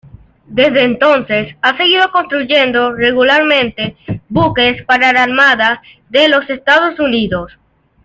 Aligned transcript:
Desde 0.47 0.83
entonces 0.83 1.55
ha 1.61 1.77
seguido 1.77 2.09
construyendo 2.11 2.91
regularmente 2.91 3.95
buques 4.29 4.81
para 4.85 5.13
la 5.13 5.21
Armada 5.21 5.79
de 6.09 6.27
los 6.27 6.49
Estados 6.49 6.99
Unidos. 6.99 7.53